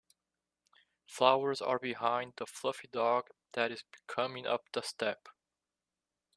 Flowers 1.05 1.61
are 1.61 1.77
behind 1.77 2.33
the 2.37 2.47
fluffy 2.47 2.87
dog 2.87 3.27
that 3.53 3.71
is 3.71 3.83
coming 4.07 4.47
up 4.47 4.63
the 4.73 4.81
step. 4.81 5.29